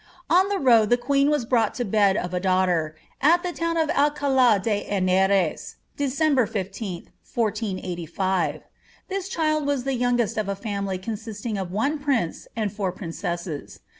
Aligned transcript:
On 0.31 0.49
the 0.49 0.57
road 0.57 0.89
the 0.89 0.97
queen 0.97 1.29
was 1.29 1.45
brought 1.45 1.75
to 1.75 1.85
bed 1.85 2.17
of 2.17 2.33
a 2.33 2.39
daughter,* 2.39 2.95
at 3.21 3.43
the 3.43 3.51
town 3.53 3.77
of 3.77 3.91
Alcala 3.91 4.59
de 4.59 4.83
Henares, 4.89 5.75
December 5.95 6.47
15, 6.47 7.09
1485. 7.31 8.61
This 9.09 9.29
child 9.29 9.67
was 9.67 9.83
the 9.83 9.93
youngest 9.93 10.37
of 10.39 10.49
a 10.49 10.55
family 10.55 10.97
consisting 10.97 11.55
of 11.55 11.69
one 11.71 11.99
prince 11.99 12.47
and 12.55 12.73
four 12.73 12.91
princesses. 12.91 13.81